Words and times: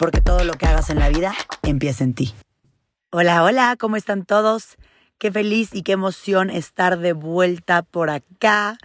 porque 0.00 0.22
todo 0.22 0.44
lo 0.44 0.54
que 0.54 0.64
hagas 0.64 0.88
en 0.88 0.98
la 0.98 1.10
vida 1.10 1.34
empieza 1.62 2.04
en 2.04 2.14
ti. 2.14 2.34
Hola, 3.10 3.44
hola, 3.44 3.76
¿cómo 3.78 3.96
están 3.96 4.24
todos? 4.24 4.78
Qué 5.18 5.30
feliz 5.30 5.74
y 5.74 5.82
qué 5.82 5.92
emoción 5.92 6.48
estar 6.48 6.98
de 6.98 7.12
vuelta 7.12 7.82
por 7.82 8.08
acá. 8.08 8.78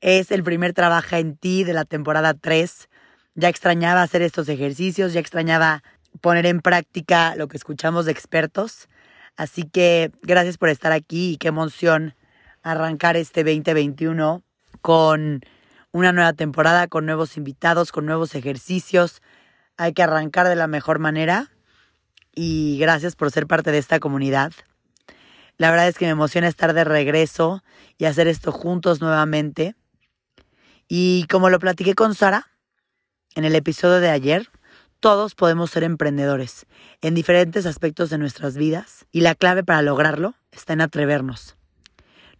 Es 0.00 0.30
el 0.30 0.44
primer 0.44 0.72
Trabaja 0.72 1.18
en 1.18 1.36
ti 1.36 1.64
de 1.64 1.72
la 1.72 1.84
temporada 1.84 2.32
3. 2.32 2.88
Ya 3.34 3.48
extrañaba 3.48 4.02
hacer 4.02 4.22
estos 4.22 4.48
ejercicios, 4.48 5.12
ya 5.12 5.18
extrañaba 5.18 5.82
poner 6.20 6.46
en 6.46 6.60
práctica 6.60 7.34
lo 7.34 7.48
que 7.48 7.56
escuchamos 7.56 8.04
de 8.04 8.12
expertos. 8.12 8.88
Así 9.36 9.64
que 9.64 10.12
gracias 10.22 10.58
por 10.58 10.68
estar 10.68 10.92
aquí 10.92 11.32
y 11.32 11.36
qué 11.38 11.48
emoción 11.48 12.14
arrancar 12.62 13.16
este 13.16 13.42
2021 13.42 14.44
con 14.80 15.40
una 15.90 16.12
nueva 16.12 16.34
temporada, 16.34 16.86
con 16.86 17.04
nuevos 17.04 17.36
invitados, 17.36 17.90
con 17.90 18.06
nuevos 18.06 18.36
ejercicios, 18.36 19.22
hay 19.76 19.92
que 19.92 20.02
arrancar 20.02 20.48
de 20.48 20.56
la 20.56 20.66
mejor 20.66 20.98
manera 20.98 21.50
y 22.34 22.78
gracias 22.78 23.16
por 23.16 23.30
ser 23.30 23.46
parte 23.46 23.72
de 23.72 23.78
esta 23.78 23.98
comunidad. 23.98 24.52
La 25.58 25.70
verdad 25.70 25.88
es 25.88 25.96
que 25.96 26.04
me 26.04 26.12
emociona 26.12 26.48
estar 26.48 26.74
de 26.74 26.84
regreso 26.84 27.62
y 27.98 28.04
hacer 28.04 28.28
esto 28.28 28.52
juntos 28.52 29.00
nuevamente. 29.00 29.74
Y 30.86 31.26
como 31.30 31.48
lo 31.48 31.58
platiqué 31.58 31.94
con 31.94 32.14
Sara 32.14 32.48
en 33.34 33.44
el 33.44 33.54
episodio 33.54 34.00
de 34.00 34.10
ayer, 34.10 34.50
todos 35.00 35.34
podemos 35.34 35.70
ser 35.70 35.82
emprendedores 35.82 36.66
en 37.00 37.14
diferentes 37.14 37.66
aspectos 37.66 38.10
de 38.10 38.18
nuestras 38.18 38.56
vidas 38.56 39.06
y 39.12 39.20
la 39.20 39.34
clave 39.34 39.62
para 39.64 39.82
lograrlo 39.82 40.34
está 40.52 40.74
en 40.74 40.82
atrevernos. 40.82 41.56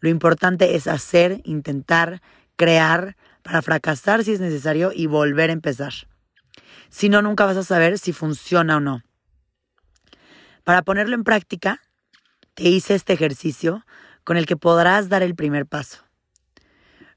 Lo 0.01 0.09
importante 0.09 0.77
es 0.77 0.87
hacer, 0.87 1.41
intentar, 1.45 2.21
crear, 2.57 3.17
para 3.43 3.63
fracasar 3.63 4.25
si 4.25 4.33
es 4.33 4.41
necesario 4.41 4.91
y 4.93 5.07
volver 5.07 5.51
a 5.51 5.55
empezar. 5.55 5.93
Si 6.91 7.09
no, 7.09 7.23
nunca 7.23 7.45
vas 7.45 7.57
a 7.57 7.63
saber 7.63 7.99
si 7.99 8.13
funciona 8.13 8.77
o 8.77 8.81
no. 8.81 9.03
Para 10.65 10.83
ponerlo 10.83 11.15
en 11.15 11.25
práctica, 11.25 11.81
te 12.55 12.65
hice 12.65 12.95
este 12.95 13.13
ejercicio 13.13 13.85
con 14.25 14.37
el 14.37 14.47
que 14.47 14.57
podrás 14.57 15.09
dar 15.09 15.23
el 15.23 15.35
primer 15.35 15.67
paso. 15.67 16.05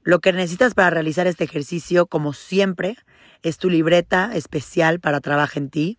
Lo 0.02 0.20
que 0.20 0.32
necesitas 0.32 0.74
para 0.74 0.90
realizar 0.90 1.26
este 1.26 1.44
ejercicio, 1.44 2.06
como 2.06 2.32
siempre, 2.32 2.96
es 3.42 3.58
tu 3.58 3.68
libreta 3.68 4.30
especial 4.34 5.00
para 5.00 5.20
trabajar 5.20 5.62
en 5.62 5.70
ti, 5.70 5.98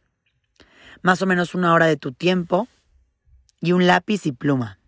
más 1.01 1.21
o 1.21 1.25
menos 1.25 1.55
una 1.55 1.73
hora 1.73 1.87
de 1.87 1.97
tu 1.97 2.11
tiempo 2.11 2.67
y 3.59 3.73
un 3.73 3.87
lápiz 3.87 4.25
y 4.25 4.31
pluma. 4.31 4.79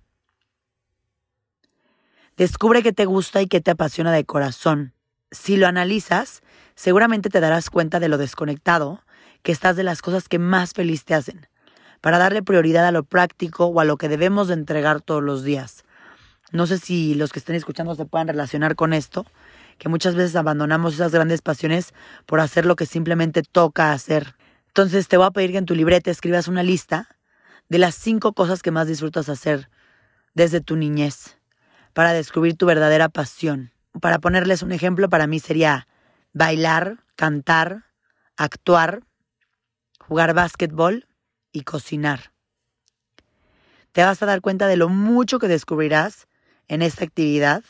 Descubre 2.37 2.81
qué 2.81 2.93
te 2.93 3.05
gusta 3.05 3.41
y 3.41 3.47
qué 3.47 3.61
te 3.61 3.71
apasiona 3.71 4.11
de 4.11 4.25
corazón. 4.25 4.93
Si 5.33 5.57
lo 5.57 5.65
analizas, 5.65 6.41
seguramente 6.75 7.29
te 7.31 7.39
darás 7.39 7.71
cuenta 7.71 7.99
de 7.99 8.07
lo 8.07 8.19
desconectado 8.19 9.03
que 9.41 9.51
estás 9.51 9.75
de 9.75 9.83
las 9.83 10.03
cosas 10.03 10.29
que 10.29 10.37
más 10.37 10.73
feliz 10.73 11.05
te 11.05 11.15
hacen, 11.15 11.47
para 12.01 12.19
darle 12.19 12.43
prioridad 12.43 12.85
a 12.85 12.91
lo 12.91 13.03
práctico 13.03 13.65
o 13.65 13.79
a 13.79 13.83
lo 13.83 13.97
que 13.97 14.09
debemos 14.09 14.47
de 14.47 14.53
entregar 14.53 15.01
todos 15.01 15.23
los 15.23 15.43
días. 15.43 15.85
No 16.51 16.67
sé 16.67 16.77
si 16.77 17.15
los 17.15 17.31
que 17.31 17.39
estén 17.39 17.55
escuchando 17.55 17.95
se 17.95 18.05
puedan 18.05 18.27
relacionar 18.27 18.75
con 18.75 18.93
esto, 18.93 19.25
que 19.79 19.89
muchas 19.89 20.13
veces 20.13 20.35
abandonamos 20.35 20.93
esas 20.93 21.11
grandes 21.11 21.41
pasiones 21.41 21.95
por 22.27 22.39
hacer 22.39 22.67
lo 22.67 22.75
que 22.75 22.85
simplemente 22.85 23.41
toca 23.41 23.91
hacer. 23.91 24.35
Entonces 24.67 25.07
te 25.07 25.17
voy 25.17 25.25
a 25.25 25.31
pedir 25.31 25.51
que 25.51 25.57
en 25.57 25.65
tu 25.65 25.73
libreta 25.73 26.11
escribas 26.11 26.47
una 26.47 26.61
lista 26.61 27.07
de 27.69 27.79
las 27.79 27.95
cinco 27.95 28.33
cosas 28.33 28.61
que 28.61 28.69
más 28.69 28.85
disfrutas 28.85 29.29
hacer 29.29 29.67
desde 30.35 30.61
tu 30.61 30.75
niñez, 30.75 31.39
para 31.93 32.13
descubrir 32.13 32.55
tu 32.55 32.67
verdadera 32.67 33.09
pasión. 33.09 33.72
Para 34.01 34.19
ponerles 34.19 34.63
un 34.63 34.71
ejemplo, 34.71 35.09
para 35.09 35.27
mí 35.27 35.39
sería 35.39 35.87
bailar, 36.33 37.03
cantar, 37.15 37.85
actuar, 38.37 39.03
jugar 39.99 40.33
básquetbol 40.33 41.07
y 41.51 41.61
cocinar. 41.61 42.31
Te 43.91 44.03
vas 44.03 44.21
a 44.23 44.25
dar 44.25 44.41
cuenta 44.41 44.67
de 44.67 44.77
lo 44.77 44.89
mucho 44.89 45.37
que 45.37 45.47
descubrirás 45.47 46.27
en 46.67 46.81
esta 46.81 47.03
actividad 47.03 47.63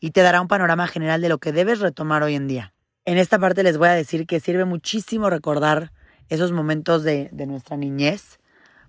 y 0.00 0.10
te 0.10 0.22
dará 0.22 0.40
un 0.40 0.48
panorama 0.48 0.86
general 0.88 1.20
de 1.20 1.28
lo 1.28 1.38
que 1.38 1.52
debes 1.52 1.80
retomar 1.80 2.22
hoy 2.22 2.34
en 2.34 2.48
día. 2.48 2.74
En 3.04 3.18
esta 3.18 3.38
parte 3.38 3.62
les 3.62 3.78
voy 3.78 3.88
a 3.88 3.92
decir 3.92 4.26
que 4.26 4.40
sirve 4.40 4.64
muchísimo 4.64 5.30
recordar 5.30 5.92
esos 6.28 6.50
momentos 6.50 7.04
de, 7.04 7.28
de 7.32 7.46
nuestra 7.46 7.76
niñez, 7.76 8.40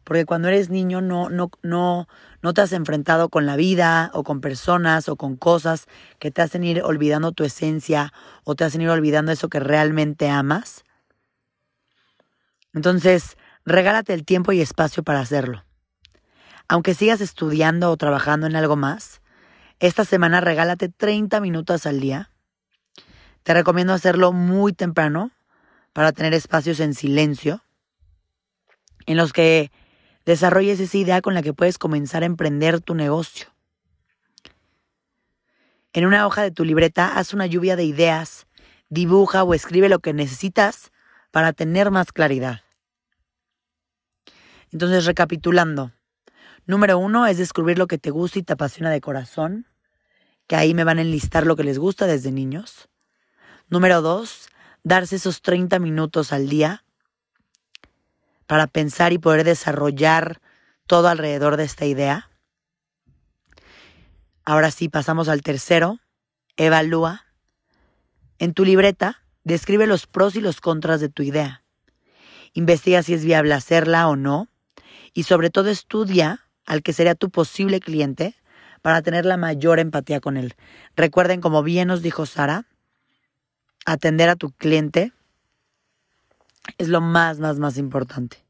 porque 0.07 0.25
cuando 0.25 0.47
eres 0.47 0.69
niño 0.69 1.01
no, 1.01 1.27
no, 1.27 1.51
no, 1.63 2.07
no 2.41 2.53
te 2.53 2.61
has 2.61 2.71
enfrentado 2.71 3.27
con 3.27 3.45
la 3.45 3.57
vida 3.57 4.09
o 4.13 4.23
con 4.23 4.39
personas 4.39 5.09
o 5.09 5.17
con 5.17 5.35
cosas 5.35 5.85
que 6.17 6.31
te 6.31 6.41
hacen 6.41 6.63
ir 6.63 6.81
olvidando 6.81 7.33
tu 7.33 7.43
esencia 7.43 8.13
o 8.45 8.55
te 8.55 8.63
hacen 8.63 8.81
ir 8.81 8.89
olvidando 8.89 9.33
eso 9.33 9.49
que 9.49 9.59
realmente 9.59 10.29
amas. 10.29 10.85
Entonces, 12.73 13.35
regálate 13.65 14.13
el 14.13 14.23
tiempo 14.23 14.53
y 14.53 14.61
espacio 14.61 15.03
para 15.03 15.19
hacerlo. 15.19 15.65
Aunque 16.69 16.93
sigas 16.93 17.19
estudiando 17.19 17.91
o 17.91 17.97
trabajando 17.97 18.47
en 18.47 18.55
algo 18.55 18.77
más, 18.77 19.19
esta 19.81 20.05
semana 20.05 20.39
regálate 20.39 20.87
30 20.87 21.41
minutos 21.41 21.85
al 21.85 21.99
día. 21.99 22.31
Te 23.43 23.53
recomiendo 23.53 23.91
hacerlo 23.91 24.31
muy 24.31 24.71
temprano 24.71 25.31
para 25.91 26.13
tener 26.13 26.33
espacios 26.33 26.79
en 26.79 26.93
silencio 26.93 27.61
en 29.05 29.17
los 29.17 29.33
que 29.33 29.69
desarrolles 30.27 30.81
esa 30.81 30.97
idea 30.97 31.21
con 31.21 31.33
la 31.33 31.41
que 31.41 31.53
puedes 31.53 31.77
comenzar 31.77 32.21
a 32.21 32.25
emprender 32.25 32.81
tu 32.81 32.95
negocio. 32.95 33.47
En 35.93 36.05
una 36.05 36.27
hoja 36.27 36.43
de 36.43 36.51
tu 36.51 36.65
libreta 36.65 37.17
haz 37.17 37.33
una 37.33 37.45
lluvia 37.45 37.77
de 37.77 37.85
ideas, 37.85 38.45
dibuja 38.89 39.43
o 39.43 39.53
escribe 39.53 39.87
lo 39.87 39.99
que 39.99 40.11
necesitas 40.11 40.91
para 41.31 41.53
tener 41.53 41.91
más 41.91 42.11
claridad. 42.11 42.61
Entonces, 44.73 45.05
recapitulando. 45.05 45.93
Número 46.65 46.99
uno 46.99 47.25
es 47.25 47.37
descubrir 47.37 47.77
lo 47.77 47.87
que 47.87 47.97
te 47.97 48.11
gusta 48.11 48.39
y 48.39 48.43
te 48.43 48.51
apasiona 48.51 48.91
de 48.91 48.99
corazón, 48.99 49.65
que 50.45 50.57
ahí 50.57 50.73
me 50.73 50.83
van 50.83 50.97
a 50.97 51.03
enlistar 51.03 51.47
lo 51.47 51.55
que 51.55 51.63
les 51.63 51.79
gusta 51.79 52.05
desde 52.05 52.33
niños. 52.33 52.89
Número 53.69 54.01
dos, 54.01 54.49
darse 54.83 55.15
esos 55.15 55.41
30 55.41 55.79
minutos 55.79 56.33
al 56.33 56.49
día 56.49 56.83
para 58.47 58.67
pensar 58.67 59.13
y 59.13 59.19
poder 59.19 59.43
desarrollar 59.43 60.41
todo 60.87 61.09
alrededor 61.09 61.57
de 61.57 61.65
esta 61.65 61.85
idea. 61.85 62.29
Ahora 64.45 64.71
sí, 64.71 64.89
pasamos 64.89 65.27
al 65.27 65.41
tercero. 65.41 65.99
Evalúa. 66.55 67.25
En 68.39 68.53
tu 68.53 68.63
libreta, 68.63 69.21
describe 69.43 69.85
los 69.85 70.07
pros 70.07 70.35
y 70.35 70.41
los 70.41 70.61
contras 70.61 71.01
de 71.01 71.09
tu 71.09 71.21
idea. 71.21 71.63
Investiga 72.53 73.03
si 73.03 73.13
es 73.13 73.25
viable 73.25 73.53
hacerla 73.53 74.07
o 74.07 74.15
no. 74.15 74.47
Y 75.13 75.23
sobre 75.23 75.49
todo 75.49 75.69
estudia 75.69 76.47
al 76.65 76.81
que 76.81 76.93
sería 76.93 77.15
tu 77.15 77.29
posible 77.29 77.79
cliente 77.79 78.35
para 78.81 79.01
tener 79.01 79.25
la 79.25 79.37
mayor 79.37 79.79
empatía 79.79 80.21
con 80.21 80.37
él. 80.37 80.55
Recuerden, 80.95 81.41
como 81.41 81.63
bien 81.63 81.89
nos 81.89 82.01
dijo 82.01 82.25
Sara, 82.25 82.65
atender 83.85 84.29
a 84.29 84.35
tu 84.35 84.51
cliente 84.51 85.11
es 86.77 86.89
lo 86.89 87.01
más, 87.01 87.39
más, 87.39 87.59
más 87.59 87.77
importante. 87.77 88.45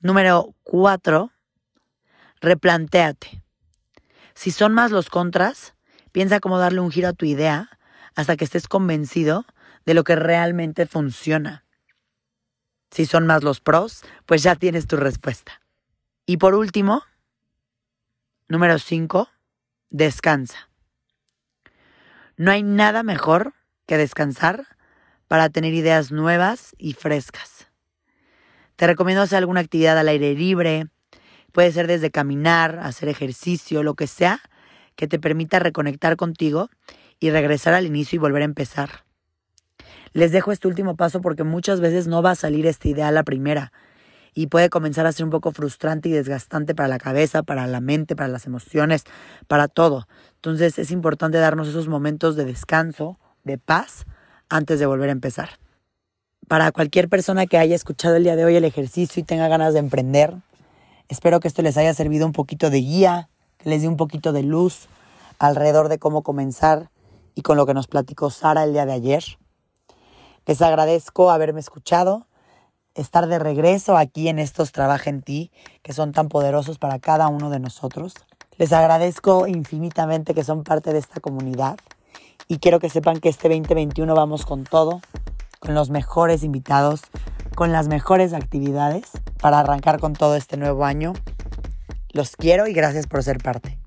Número 0.00 0.54
cuatro, 0.62 1.30
replantéate. 2.40 3.42
Si 4.34 4.50
son 4.50 4.74
más 4.74 4.90
los 4.90 5.08
contras, 5.08 5.74
piensa 6.12 6.40
cómo 6.40 6.58
darle 6.58 6.80
un 6.80 6.90
giro 6.90 7.08
a 7.08 7.12
tu 7.12 7.24
idea 7.24 7.70
hasta 8.14 8.36
que 8.36 8.44
estés 8.44 8.68
convencido 8.68 9.46
de 9.86 9.94
lo 9.94 10.04
que 10.04 10.16
realmente 10.16 10.86
funciona. 10.86 11.64
Si 12.90 13.06
son 13.06 13.26
más 13.26 13.42
los 13.42 13.60
pros, 13.60 14.02
pues 14.26 14.42
ya 14.42 14.56
tienes 14.56 14.86
tu 14.86 14.96
respuesta. 14.96 15.62
Y 16.26 16.36
por 16.36 16.54
último, 16.54 17.02
número 18.48 18.78
cinco, 18.78 19.28
descansa. 19.90 20.70
No 22.36 22.50
hay 22.50 22.62
nada 22.62 23.02
mejor 23.02 23.54
que 23.86 23.96
descansar 23.96 24.73
para 25.34 25.48
tener 25.48 25.74
ideas 25.74 26.12
nuevas 26.12 26.76
y 26.78 26.92
frescas. 26.92 27.66
Te 28.76 28.86
recomiendo 28.86 29.20
hacer 29.20 29.38
alguna 29.38 29.58
actividad 29.58 29.98
al 29.98 30.06
aire 30.06 30.32
libre. 30.36 30.86
Puede 31.50 31.72
ser 31.72 31.88
desde 31.88 32.12
caminar, 32.12 32.78
hacer 32.80 33.08
ejercicio, 33.08 33.82
lo 33.82 33.94
que 33.94 34.06
sea 34.06 34.40
que 34.94 35.08
te 35.08 35.18
permita 35.18 35.58
reconectar 35.58 36.14
contigo 36.14 36.70
y 37.18 37.30
regresar 37.30 37.74
al 37.74 37.84
inicio 37.84 38.14
y 38.14 38.20
volver 38.20 38.42
a 38.42 38.44
empezar. 38.44 39.04
Les 40.12 40.30
dejo 40.30 40.52
este 40.52 40.68
último 40.68 40.94
paso 40.94 41.20
porque 41.20 41.42
muchas 41.42 41.80
veces 41.80 42.06
no 42.06 42.22
va 42.22 42.30
a 42.30 42.36
salir 42.36 42.64
esta 42.64 42.86
idea 42.86 43.08
a 43.08 43.10
la 43.10 43.24
primera 43.24 43.72
y 44.34 44.46
puede 44.46 44.70
comenzar 44.70 45.04
a 45.04 45.10
ser 45.10 45.24
un 45.24 45.30
poco 45.30 45.50
frustrante 45.50 46.10
y 46.10 46.12
desgastante 46.12 46.76
para 46.76 46.88
la 46.88 46.98
cabeza, 46.98 47.42
para 47.42 47.66
la 47.66 47.80
mente, 47.80 48.14
para 48.14 48.28
las 48.28 48.46
emociones, 48.46 49.02
para 49.48 49.66
todo. 49.66 50.06
Entonces 50.36 50.78
es 50.78 50.92
importante 50.92 51.38
darnos 51.38 51.66
esos 51.66 51.88
momentos 51.88 52.36
de 52.36 52.44
descanso, 52.44 53.18
de 53.42 53.58
paz, 53.58 54.06
antes 54.48 54.78
de 54.78 54.86
volver 54.86 55.08
a 55.08 55.12
empezar. 55.12 55.50
Para 56.48 56.72
cualquier 56.72 57.08
persona 57.08 57.46
que 57.46 57.58
haya 57.58 57.74
escuchado 57.74 58.16
el 58.16 58.24
día 58.24 58.36
de 58.36 58.44
hoy 58.44 58.56
el 58.56 58.64
ejercicio 58.64 59.20
y 59.20 59.24
tenga 59.24 59.48
ganas 59.48 59.72
de 59.72 59.78
emprender, 59.78 60.34
espero 61.08 61.40
que 61.40 61.48
esto 61.48 61.62
les 61.62 61.76
haya 61.76 61.94
servido 61.94 62.26
un 62.26 62.32
poquito 62.32 62.70
de 62.70 62.80
guía, 62.80 63.28
que 63.58 63.70
les 63.70 63.82
dé 63.82 63.88
un 63.88 63.96
poquito 63.96 64.32
de 64.32 64.42
luz 64.42 64.88
alrededor 65.38 65.88
de 65.88 65.98
cómo 65.98 66.22
comenzar 66.22 66.90
y 67.34 67.42
con 67.42 67.56
lo 67.56 67.66
que 67.66 67.74
nos 67.74 67.86
platicó 67.86 68.30
Sara 68.30 68.64
el 68.64 68.72
día 68.72 68.86
de 68.86 68.92
ayer. 68.92 69.24
Les 70.46 70.60
agradezco 70.60 71.30
haberme 71.30 71.60
escuchado 71.60 72.26
estar 72.94 73.26
de 73.26 73.38
regreso 73.38 73.96
aquí 73.96 74.28
en 74.28 74.38
estos 74.38 74.72
Trabaja 74.72 75.10
en 75.10 75.22
ti, 75.22 75.50
que 75.82 75.92
son 75.92 76.12
tan 76.12 76.28
poderosos 76.28 76.78
para 76.78 76.98
cada 76.98 77.28
uno 77.28 77.50
de 77.50 77.58
nosotros. 77.58 78.14
Les 78.56 78.72
agradezco 78.72 79.46
infinitamente 79.46 80.34
que 80.34 80.44
son 80.44 80.62
parte 80.62 80.92
de 80.92 80.98
esta 80.98 81.20
comunidad 81.20 81.76
y 82.48 82.58
quiero 82.58 82.78
que 82.80 82.90
sepan 82.90 83.20
que 83.20 83.28
este 83.28 83.48
2021 83.48 84.14
vamos 84.14 84.44
con 84.46 84.64
todo, 84.64 85.00
con 85.60 85.74
los 85.74 85.90
mejores 85.90 86.42
invitados, 86.42 87.02
con 87.54 87.72
las 87.72 87.88
mejores 87.88 88.32
actividades 88.32 89.10
para 89.40 89.60
arrancar 89.60 90.00
con 90.00 90.12
todo 90.12 90.36
este 90.36 90.56
nuevo 90.56 90.84
año. 90.84 91.12
Los 92.10 92.36
quiero 92.36 92.66
y 92.66 92.72
gracias 92.72 93.06
por 93.06 93.22
ser 93.22 93.38
parte. 93.38 93.78